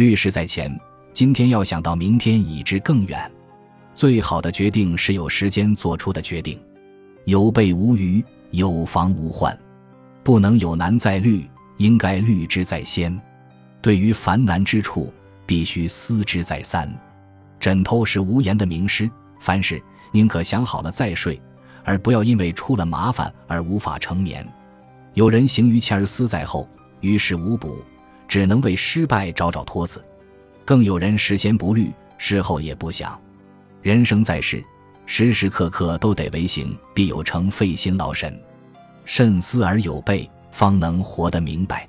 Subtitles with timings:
[0.00, 0.74] 虑事在前，
[1.12, 3.30] 今天要想到明天已知更远。
[3.92, 6.58] 最好的决定是有时间做出的决定。
[7.26, 9.56] 有备无虞，有防无患。
[10.24, 13.14] 不能有难再虑，应该虑之在先。
[13.82, 15.12] 对于烦难之处，
[15.44, 16.90] 必须思之再三。
[17.58, 19.08] 枕头是无言的名师，
[19.38, 19.82] 凡事
[20.12, 21.38] 宁可想好了再睡，
[21.84, 24.50] 而不要因为出了麻烦而无法成眠。
[25.12, 26.66] 有人行于前而思在后，
[27.02, 27.84] 于事无补，
[28.30, 29.98] 只能为失败找找托词；
[30.64, 33.20] 更有人事先不虑，事后也不想。
[33.82, 34.62] 人生在世，
[35.04, 38.40] 时时刻刻都得为行，必有成，费心劳神。
[39.04, 41.88] 慎思而有备，方能活得明白。